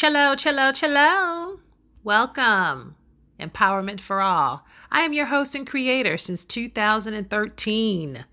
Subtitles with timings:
[0.00, 1.60] Cello, cello, cello.
[2.02, 2.96] Welcome.
[3.38, 4.64] Empowerment for All.
[4.90, 8.24] I am your host and creator since 2013.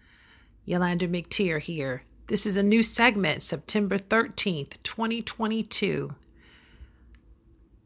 [0.65, 2.03] Yulander McTier here.
[2.27, 6.15] This is a new segment, September 13th, 2022.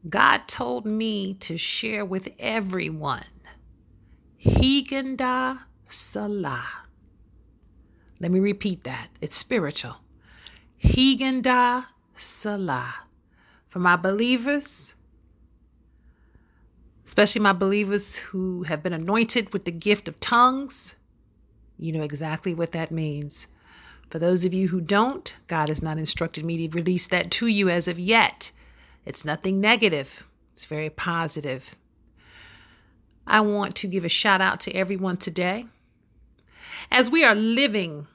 [0.08, 3.24] God told me to share with everyone
[4.40, 5.58] Higanda
[5.90, 6.68] Salah.
[8.20, 9.08] Let me repeat that.
[9.20, 9.96] It's spiritual.
[10.80, 13.06] Higanda Salah.
[13.72, 14.92] For my believers,
[17.06, 20.94] especially my believers who have been anointed with the gift of tongues,
[21.78, 23.46] you know exactly what that means.
[24.10, 27.46] For those of you who don't, God has not instructed me to release that to
[27.46, 28.50] you as of yet.
[29.06, 31.74] It's nothing negative, it's very positive.
[33.26, 35.64] I want to give a shout out to everyone today.
[36.90, 38.06] As we are living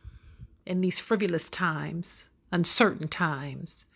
[0.67, 3.87] in these frivolous times, uncertain times,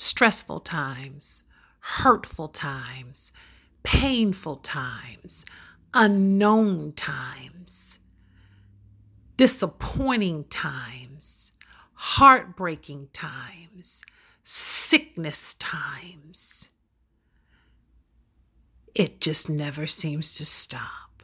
[0.00, 1.42] stressful times,
[1.80, 3.32] hurtful times,
[3.82, 5.44] painful times,
[5.92, 7.98] unknown times,
[9.36, 11.52] disappointing times,
[11.92, 14.00] heartbreaking times,
[14.42, 16.70] sickness times.
[18.94, 21.22] It just never seems to stop.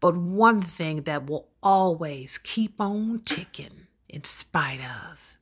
[0.00, 5.38] But one thing that will always keep on ticking in spite of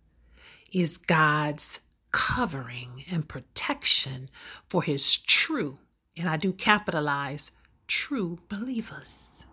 [0.71, 1.81] is God's
[2.13, 4.29] covering and protection
[4.69, 5.79] for his true,
[6.17, 7.51] and I do capitalize,
[7.89, 9.45] true believers.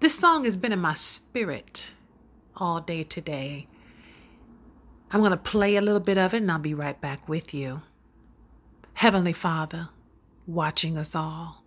[0.00, 1.92] This song has been in my spirit
[2.56, 3.66] all day today.
[5.10, 7.54] I'm going to play a little bit of it and I'll be right back with
[7.54, 7.82] you.
[8.94, 9.88] Heavenly Father,
[10.46, 11.64] watching us all.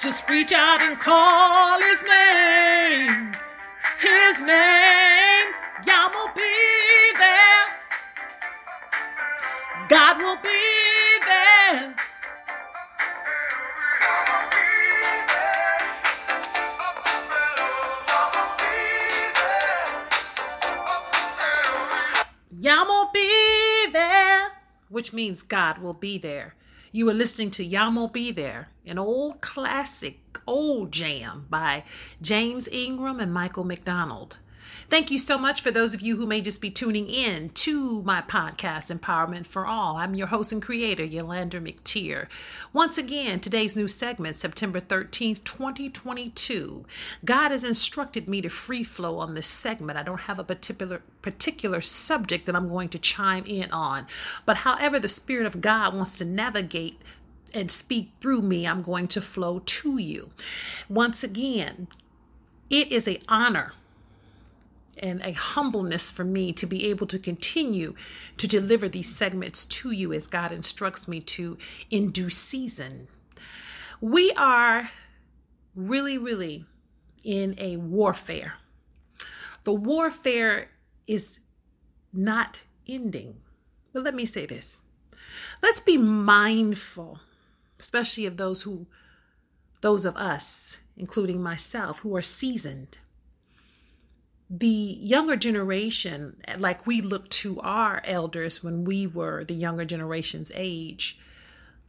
[0.00, 3.32] Just reach out and call his name.
[4.00, 4.85] His name.
[24.96, 26.54] Which means God will be there.
[26.90, 31.84] You are listening to Yah Mo B There, an old classic, old jam by
[32.22, 34.38] James Ingram and Michael McDonald.
[34.88, 38.02] Thank you so much for those of you who may just be tuning in to
[38.02, 39.96] my podcast, Empowerment for All.
[39.96, 42.28] I'm your host and creator, Yulander McTier.
[42.72, 46.84] Once again, today's new segment, September 13th, 2022.
[47.24, 49.98] God has instructed me to free flow on this segment.
[49.98, 54.06] I don't have a particular particular subject that I'm going to chime in on.
[54.44, 57.02] But however the Spirit of God wants to navigate
[57.52, 60.30] and speak through me, I'm going to flow to you.
[60.88, 61.88] Once again,
[62.70, 63.72] it is an honor
[64.98, 67.94] and a humbleness for me to be able to continue
[68.38, 71.58] to deliver these segments to you as God instructs me to
[71.90, 73.08] in due season.
[74.00, 74.90] We are
[75.74, 76.64] really, really
[77.24, 78.54] in a warfare.
[79.64, 80.70] The warfare
[81.06, 81.40] is
[82.12, 83.34] not ending.
[83.92, 84.78] But let me say this
[85.62, 87.20] let's be mindful,
[87.80, 88.86] especially of those who,
[89.80, 92.98] those of us, including myself, who are seasoned
[94.48, 100.52] the younger generation, like we look to our elders when we were the younger generation's
[100.54, 101.18] age,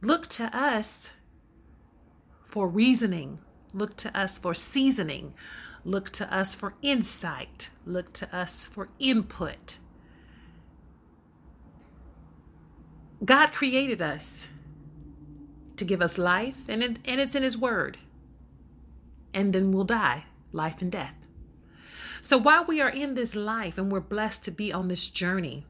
[0.02, 1.12] look to us
[2.44, 3.40] for reasoning,
[3.72, 5.34] look to us for seasoning,
[5.84, 9.78] look to us for insight, look to us for input.
[13.24, 14.48] God created us
[15.76, 17.98] to give us life, and, it, and it's in His Word.
[19.32, 21.27] And then we'll die life and death.
[22.22, 25.66] So while we are in this life and we're blessed to be on this journey,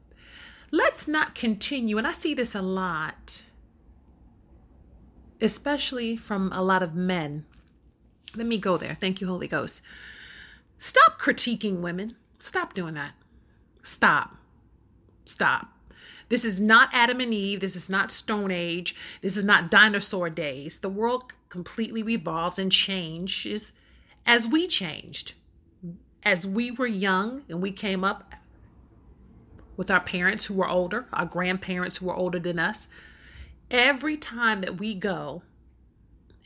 [0.71, 1.97] let's not continue.
[1.97, 3.43] And I see this a lot,
[5.41, 7.45] especially from a lot of men.
[8.35, 8.97] Let me go there.
[8.99, 9.81] Thank you, Holy Ghost.
[10.77, 12.15] Stop critiquing women.
[12.39, 13.13] Stop doing that.
[13.81, 14.35] Stop.
[15.25, 15.67] Stop.
[16.29, 17.59] This is not Adam and Eve.
[17.59, 18.95] This is not Stone Age.
[19.21, 20.79] This is not dinosaur days.
[20.79, 23.73] The world completely revolves and changes
[24.25, 25.33] as we changed
[26.23, 28.33] as we were young and we came up
[29.77, 32.87] with our parents who were older, our grandparents who were older than us,
[33.71, 35.41] every time that we go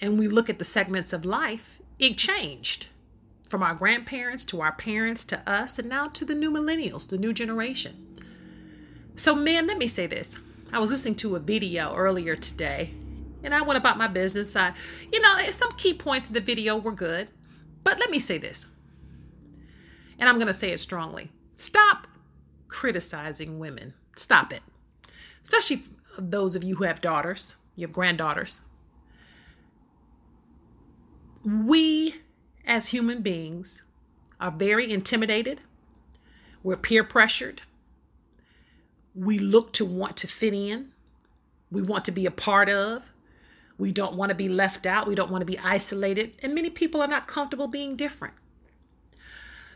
[0.01, 2.89] and we look at the segments of life, it changed
[3.47, 7.17] from our grandparents to our parents to us and now to the new millennials, the
[7.17, 8.17] new generation.
[9.15, 10.35] So, man, let me say this.
[10.71, 12.91] I was listening to a video earlier today
[13.43, 14.55] and I went about my business.
[14.55, 14.73] I,
[15.11, 17.31] you know, some key points of the video were good,
[17.83, 18.67] but let me say this
[20.19, 22.07] and I'm going to say it strongly stop
[22.68, 23.94] criticizing women.
[24.15, 24.62] Stop it.
[25.44, 25.83] Especially
[26.18, 28.62] those of you who have daughters, you have granddaughters.
[31.44, 32.15] We,
[32.65, 33.83] as human beings,
[34.39, 35.62] are very intimidated.
[36.63, 37.62] We're peer pressured.
[39.13, 40.94] We look to want to fit in.
[41.71, 43.12] We want to be a part of.
[43.77, 45.07] We don't want to be left out.
[45.07, 46.38] We don't want to be isolated.
[46.42, 48.36] And many people are not comfortable being different.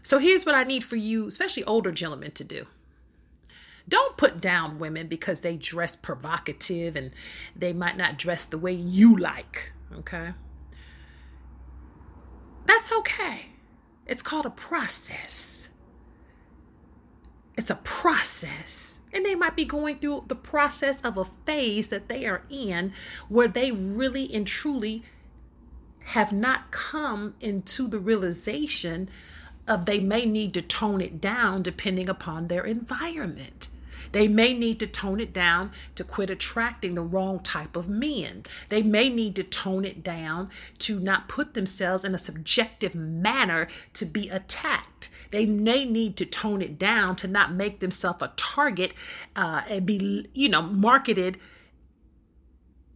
[0.08, 2.68] So here's what I need for you, especially older gentlemen, to do.
[3.90, 7.12] Don't put down women because they dress provocative and
[7.58, 10.30] they might not dress the way you like, okay?
[12.66, 13.52] That's okay.
[14.06, 15.72] It's called a process.
[17.58, 19.02] It's a process.
[19.12, 22.94] And they might be going through the process of a phase that they are in
[23.28, 25.04] where they really and truly
[26.06, 29.10] have not come into the realization
[29.68, 33.68] of they may need to tone it down depending upon their environment.
[34.12, 38.44] They may need to tone it down to quit attracting the wrong type of men.
[38.70, 40.50] They may need to tone it down
[40.80, 45.10] to not put themselves in a subjective manner to be attacked.
[45.32, 48.94] They may need to tone it down to not make themselves a target
[49.36, 51.38] uh, and be, you know, marketed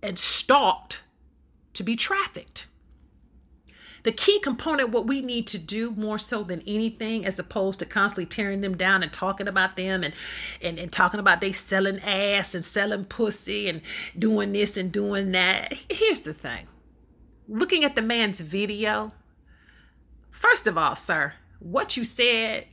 [0.02, 1.02] and stalked
[1.74, 2.68] to be trafficked
[4.04, 7.86] the key component, what we need to do more so than anything, as opposed to
[7.86, 10.14] constantly tearing them down and talking about them and
[10.62, 13.82] and, and talking about they selling ass and selling pussy and
[14.18, 15.74] doing this and doing that.
[15.90, 16.68] Here's the thing.
[17.48, 19.12] Looking at the man's video,
[20.30, 22.66] first of all, sir, what you said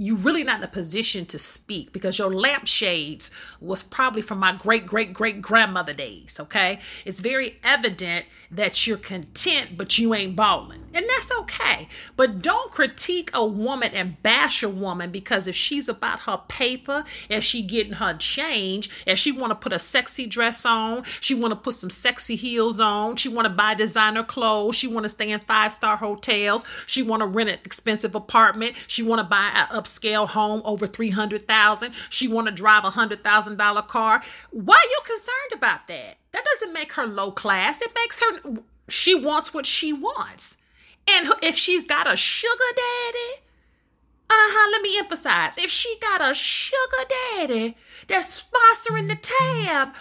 [0.00, 3.30] you really not in a position to speak because your lampshades
[3.60, 6.78] was probably from my great great great grandmother days okay?
[7.04, 11.86] It's very evident that you're content but you ain't balling and that's okay.
[12.16, 17.04] But don't critique a woman and bash a woman because if she's about her paper
[17.28, 21.34] if she getting her change if she want to put a sexy dress on she
[21.34, 25.04] want to put some sexy heels on she want to buy designer clothes she want
[25.04, 29.18] to stay in five star hotels she want to rent an expensive apartment she want
[29.18, 31.92] to buy a upscale home over 300,000.
[32.08, 34.22] She want to drive a $100,000 car.
[34.50, 36.16] Why are you concerned about that?
[36.32, 37.82] That doesn't make her low class.
[37.82, 40.56] It makes her she wants what she wants.
[41.08, 43.42] And if she's got a sugar daddy,
[44.28, 45.58] uh-huh, let me emphasize.
[45.58, 49.94] If she got a sugar daddy that's sponsoring the tab,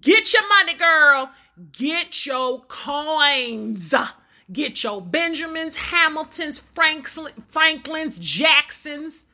[0.00, 1.30] get your money, girl.
[1.72, 3.94] Get your coins.
[4.52, 9.26] Get your Benjamins, Hamiltons, Franklin, Franklins, Jacksons,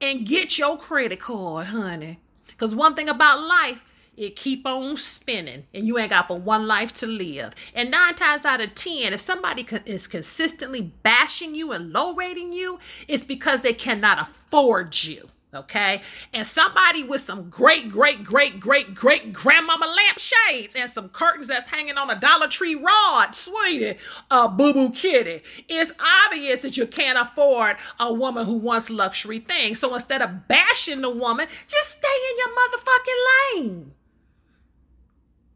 [0.00, 2.18] and get your credit card, honey.
[2.46, 3.84] Because one thing about life,
[4.16, 8.14] it keep on spinning and you ain't got but one life to live and nine
[8.14, 13.24] times out of ten if somebody is consistently bashing you and low rating you it's
[13.24, 16.00] because they cannot afford you okay
[16.34, 21.68] and somebody with some great great great great great grandmama lampshades and some curtains that's
[21.68, 23.96] hanging on a dollar tree rod sweetie
[24.30, 25.92] a boo-boo kitty it's
[26.26, 31.00] obvious that you can't afford a woman who wants luxury things so instead of bashing
[31.00, 33.92] the woman just stay in your motherfucking lane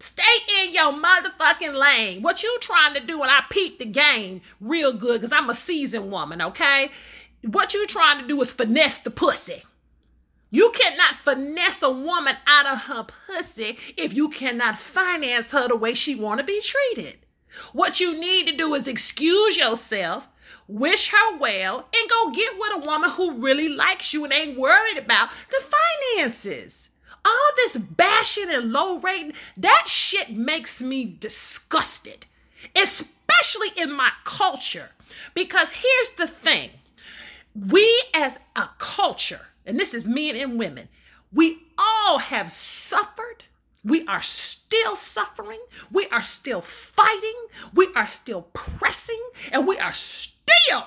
[0.03, 0.23] Stay
[0.63, 2.23] in your motherfucking lane.
[2.23, 3.21] What you trying to do?
[3.21, 6.91] And I peep the game real good because I'm a seasoned woman, okay?
[7.51, 9.63] What you trying to do is finesse the pussy.
[10.50, 15.76] You cannot finesse a woman out of her pussy if you cannot finance her the
[15.76, 17.19] way she want to be treated.
[17.73, 20.28] What you need to do is excuse yourself,
[20.66, 24.59] wish her well, and go get with a woman who really likes you and ain't
[24.59, 25.64] worried about the
[26.16, 26.90] finances.
[27.25, 32.26] All this bashing and low rating, that shit makes me disgusted,
[32.75, 34.90] especially in my culture.
[35.35, 36.71] Because here's the thing
[37.54, 40.89] we as a culture, and this is men and women,
[41.33, 43.45] we all have suffered.
[43.85, 45.61] We are still suffering.
[45.93, 47.47] We are still fighting.
[47.73, 49.23] We are still pressing.
[49.53, 50.87] And we are still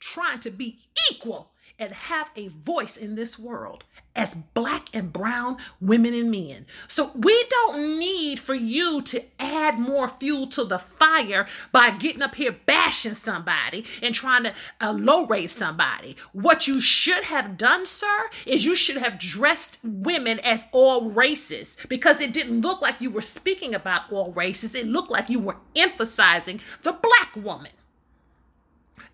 [0.00, 0.78] trying to be
[1.12, 3.84] equal and have a voice in this world
[4.16, 6.66] as black and brown women and men.
[6.86, 12.22] So we don't need for you to add more fuel to the fire by getting
[12.22, 16.16] up here bashing somebody and trying to uh, low rate somebody.
[16.32, 21.76] What you should have done, sir, is you should have dressed women as all races
[21.88, 24.76] because it didn't look like you were speaking about all races.
[24.76, 27.72] It looked like you were emphasizing the black woman.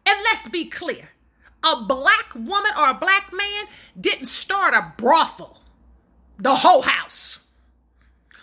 [0.04, 1.10] And let's be clear
[1.62, 3.66] a black woman or a black man
[4.00, 5.58] didn't start a brothel,
[6.38, 7.40] the whole house.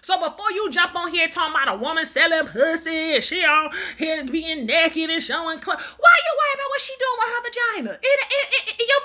[0.02, 3.72] So before you jump on here talking about a woman selling pussy and she on
[3.98, 7.44] here being naked and showing clothes, why you worried about what she doing with her
[7.44, 7.94] vagina?
[8.00, 9.02] It, it, it, your,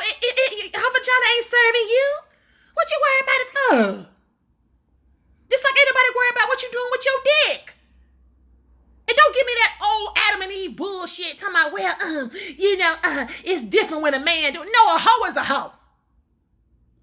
[0.78, 2.08] her vagina ain't serving you.
[2.74, 4.12] What you worried about it for?
[5.50, 7.74] Just like anybody worried about what you doing with your dick.
[9.08, 12.76] And don't give me that old Adam and Eve bullshit talking about, well, um, you
[12.78, 14.60] know, uh, it's different when a man do.
[14.60, 15.72] No, a hoe is a hoe.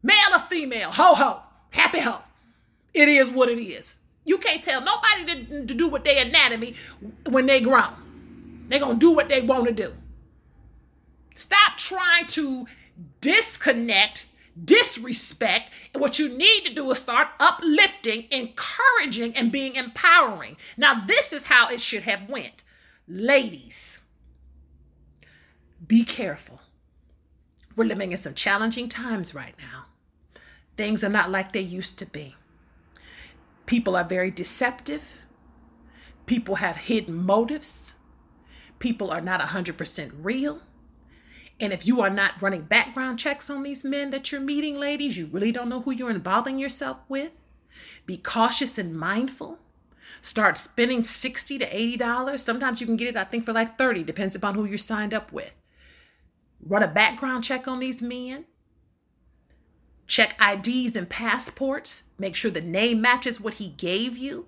[0.02, 1.42] Male or female, ho ho,
[1.72, 2.20] happy ho.
[2.94, 4.00] It is what it is.
[4.26, 6.76] You can't tell nobody to, to do what they anatomy
[7.28, 7.94] when they grown.
[8.68, 9.94] They're gonna do what they want to do.
[11.36, 12.66] Stop trying to
[13.22, 14.28] disconnect
[14.64, 15.72] disrespect.
[15.94, 20.58] And what you need to do is start uplifting, encouraging, and being empowering.
[20.78, 22.64] Now, this is how it should have went.
[23.08, 24.00] Ladies,
[25.86, 26.62] be careful.
[27.76, 29.86] We're living in some challenging times right now.
[30.76, 32.36] Things are not like they used to be.
[33.66, 35.24] People are very deceptive.
[36.26, 37.96] People have hidden motives.
[38.80, 40.62] People are not 100% real.
[41.60, 45.18] And if you are not running background checks on these men that you're meeting, ladies,
[45.18, 47.32] you really don't know who you're involving yourself with.
[48.06, 49.60] Be cautious and mindful.
[50.22, 52.40] Start spending 60 to $80.
[52.40, 55.14] Sometimes you can get it, I think, for like 30, depends upon who you're signed
[55.14, 55.56] up with.
[56.62, 58.46] Run a background check on these men.
[60.08, 62.04] Check IDs and passports.
[62.18, 64.48] Make sure the name matches what he gave you.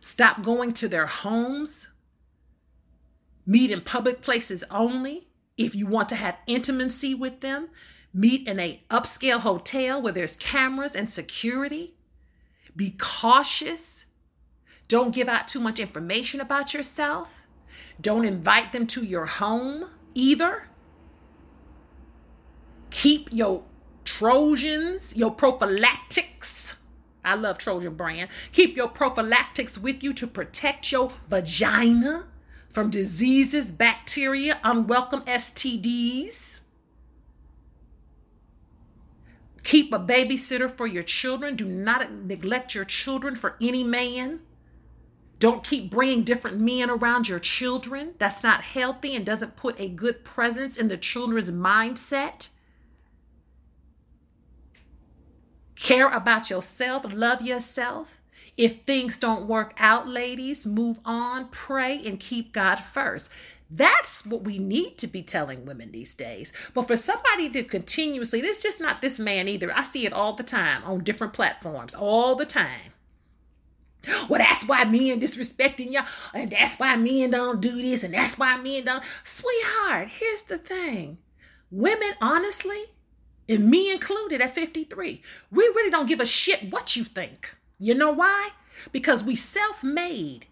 [0.00, 1.88] Stop going to their homes.
[3.44, 5.28] Meet in public places only.
[5.62, 7.68] If you want to have intimacy with them,
[8.12, 11.94] meet in a upscale hotel where there's cameras and security.
[12.74, 14.06] Be cautious.
[14.88, 17.46] Don't give out too much information about yourself.
[18.00, 20.64] Don't invite them to your home either.
[22.90, 23.62] Keep your
[24.04, 26.76] Trojans, your prophylactics.
[27.24, 28.30] I love Trojan brand.
[28.50, 32.26] Keep your prophylactics with you to protect your vagina
[32.72, 36.60] from diseases, bacteria, unwelcome STDs.
[39.62, 41.54] Keep a babysitter for your children.
[41.54, 44.40] Do not neglect your children for any man.
[45.38, 48.14] Don't keep bringing different men around your children.
[48.18, 52.48] That's not healthy and doesn't put a good presence in the children's mindset.
[55.74, 58.21] Care about yourself, love yourself.
[58.56, 63.30] If things don't work out, ladies, move on, pray, and keep God first.
[63.70, 66.52] That's what we need to be telling women these days.
[66.74, 69.72] But for somebody to continuously, it's just not this man either.
[69.74, 72.92] I see it all the time on different platforms, all the time.
[74.28, 78.36] Well, that's why men disrespecting y'all, and that's why men don't do this, and that's
[78.36, 79.02] why men don't.
[79.22, 81.18] Sweetheart, here's the thing.
[81.70, 82.82] Women, honestly,
[83.48, 87.56] and me included at 53, we really don't give a shit what you think.
[87.82, 88.50] You know why?
[88.92, 90.46] Because we self made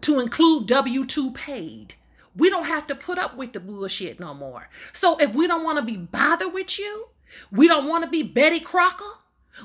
[0.00, 1.96] to include W 2 paid.
[2.34, 4.70] We don't have to put up with the bullshit no more.
[4.94, 7.08] So if we don't want to be bothered with you,
[7.52, 9.04] we don't want to be Betty Crocker,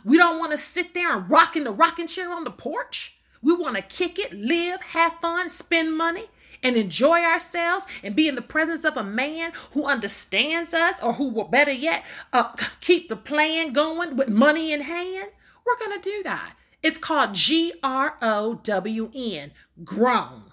[0.04, 3.18] we don't want to sit there and rock in the rocking chair on the porch.
[3.42, 6.26] We want to kick it, live, have fun, spend money,
[6.62, 11.14] and enjoy ourselves and be in the presence of a man who understands us or
[11.14, 15.30] who, will, better yet, uh, keep the plan going with money in hand.
[15.70, 16.56] We're going to do that.
[16.82, 19.52] It's called G R O W N,
[19.84, 20.44] grown.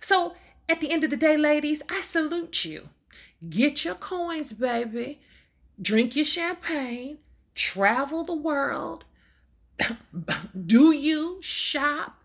[0.00, 0.34] So
[0.68, 2.88] at the end of the day, ladies, I salute you.
[3.48, 5.20] Get your coins, baby.
[5.80, 7.18] Drink your champagne.
[7.54, 9.04] Travel the world.
[10.66, 12.22] Do you shop?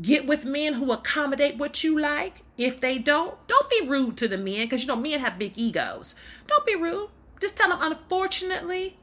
[0.00, 2.42] Get with men who accommodate what you like.
[2.58, 5.56] If they don't, don't be rude to the men because you know men have big
[5.56, 6.14] egos.
[6.46, 7.10] Don't be rude.
[7.40, 8.98] Just tell them, unfortunately,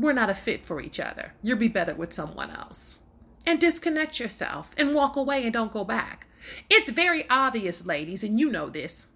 [0.00, 1.34] we're not a fit for each other.
[1.42, 2.98] You'll be better with someone else.
[3.46, 6.26] And disconnect yourself and walk away and don't go back.
[6.68, 9.06] It's very obvious, ladies, and you know this.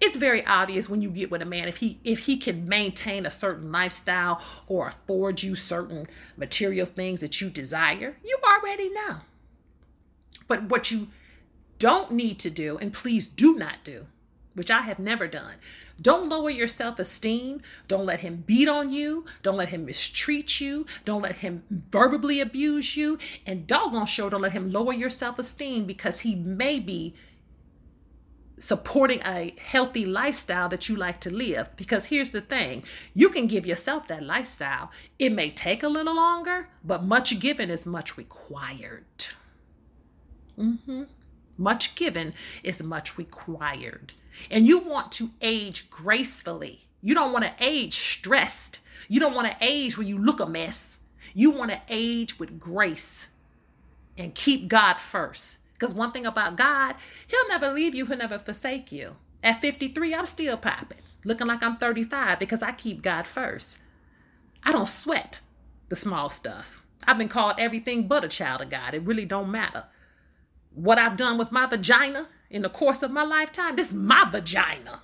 [0.00, 3.24] It's very obvious when you get with a man if he if he can maintain
[3.24, 6.06] a certain lifestyle or afford you certain
[6.36, 8.16] material things that you desire.
[8.24, 9.18] You already know.
[10.48, 11.08] But what you
[11.78, 14.06] don't need to do, and please do not do,
[14.56, 15.54] which I have never done,
[16.00, 17.62] don't lower your self esteem.
[17.88, 19.24] Don't let him beat on you.
[19.42, 20.86] Don't let him mistreat you.
[21.04, 23.18] Don't let him verbally abuse you.
[23.46, 27.14] And doggone sure, don't let him lower your self esteem because he may be
[28.58, 31.74] supporting a healthy lifestyle that you like to live.
[31.76, 32.82] Because here's the thing
[33.14, 34.90] you can give yourself that lifestyle.
[35.18, 39.04] It may take a little longer, but much given is much required.
[40.58, 41.04] Mm-hmm.
[41.58, 44.12] Much given is much required.
[44.50, 46.86] And you want to age gracefully.
[47.00, 48.80] You don't want to age stressed.
[49.08, 50.98] You don't want to age where you look a mess.
[51.34, 53.28] You want to age with grace
[54.18, 55.58] and keep God first.
[55.74, 56.94] Because one thing about God,
[57.26, 59.16] He'll never leave you, He'll never forsake you.
[59.42, 63.78] At 53, I'm still popping, looking like I'm 35 because I keep God first.
[64.64, 65.40] I don't sweat
[65.88, 66.82] the small stuff.
[67.06, 68.94] I've been called everything but a child of God.
[68.94, 69.84] It really don't matter.
[70.76, 74.28] What I've done with my vagina in the course of my lifetime, this is my
[74.30, 75.02] vagina.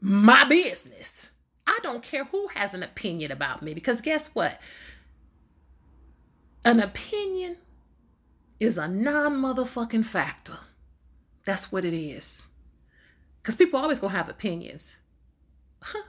[0.00, 1.30] My business.
[1.66, 4.58] I don't care who has an opinion about me because guess what?
[6.64, 7.58] An opinion
[8.58, 10.58] is a non motherfucking factor.
[11.44, 12.48] That's what it is.
[13.42, 14.96] Because people always gonna have opinions.
[15.82, 16.08] Huh.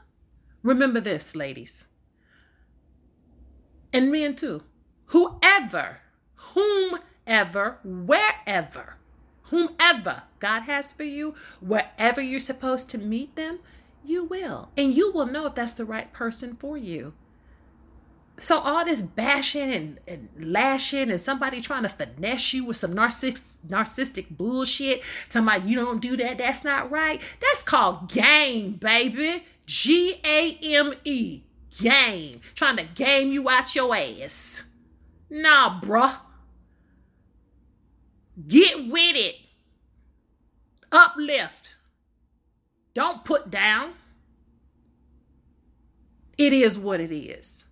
[0.61, 1.83] Remember this, ladies.
[3.91, 4.63] And men too.
[5.07, 5.99] Whoever,
[7.25, 8.97] whomever, wherever,
[9.49, 13.59] whomever God has for you, wherever you're supposed to meet them,
[14.03, 14.69] you will.
[14.77, 17.13] And you will know if that's the right person for you.
[18.39, 22.93] So all this bashing and, and lashing and somebody trying to finesse you with some
[22.93, 25.03] narciss- narcissistic bullshit,
[25.35, 27.21] about you don't do that, that's not right.
[27.39, 29.43] That's called game, baby.
[29.65, 31.43] G A M E.
[31.79, 32.41] Game.
[32.55, 34.63] Trying to game you out your ass.
[35.29, 36.19] Nah, bruh.
[38.47, 39.35] Get with it.
[40.91, 41.75] Uplift.
[42.93, 43.93] Don't put down.
[46.37, 47.65] It is what it is.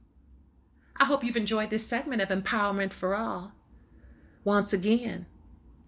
[0.95, 3.53] I hope you've enjoyed this segment of Empowerment for All.
[4.43, 5.25] Once again,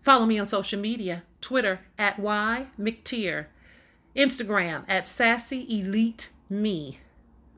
[0.01, 3.47] follow me on social media Twitter at Y McTier,
[4.15, 6.99] Instagram at Sassy Elite Me.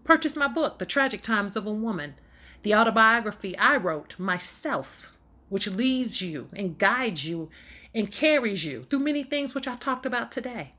[0.04, 2.16] Purchase my book, The Tragic Times of a Woman,
[2.64, 5.15] the autobiography I wrote myself,
[5.50, 7.50] which leads you and guides you
[7.94, 10.74] and carries you through many things which I've talked about today.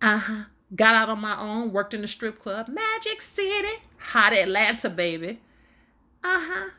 [0.00, 0.44] Uh huh.
[0.74, 5.40] Got out on my own, worked in the strip club, Magic City, hot Atlanta, baby.
[6.22, 6.70] Uh huh.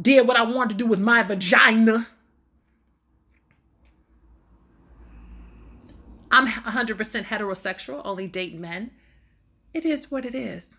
[0.00, 2.06] Did what I wanted to do with my vagina.
[6.30, 8.90] I'm 100% heterosexual, only date men.
[9.72, 10.76] It is what it is.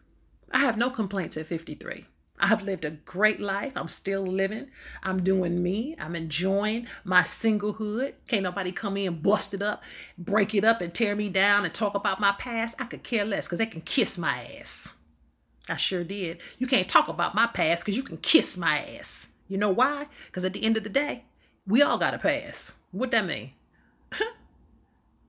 [0.51, 2.05] I have no complaints at 53.
[2.39, 3.73] I have lived a great life.
[3.75, 4.67] I'm still living.
[5.01, 5.95] I'm doing me.
[5.99, 8.13] I'm enjoying my singlehood.
[8.27, 9.83] Can't nobody come in, bust it up,
[10.17, 12.79] break it up, and tear me down and talk about my past.
[12.79, 14.95] I could care less because they can kiss my ass.
[15.67, 16.41] I sure did.
[16.59, 19.29] You can't talk about my past because you can kiss my ass.
[19.47, 20.07] You know why?
[20.27, 21.23] Because at the end of the day,
[21.65, 22.75] we all got a pass.
[22.91, 23.51] What that mean?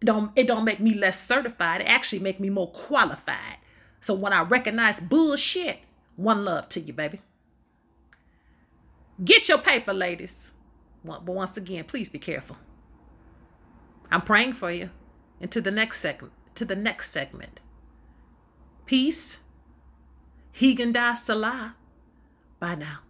[0.01, 1.81] don't it don't make me less certified.
[1.81, 3.59] It actually make me more qualified.
[4.01, 5.79] So when I recognize bullshit,
[6.19, 7.21] one love to you, baby.
[9.25, 10.53] Get your paper, ladies.
[11.05, 12.57] But once again, please be careful.
[14.11, 14.91] I'm praying for you.
[15.41, 16.33] And to the next segment.
[16.57, 17.61] To the next segment.
[18.85, 19.39] Peace
[20.53, 21.77] Hegan Salah.
[22.59, 23.08] Bye now.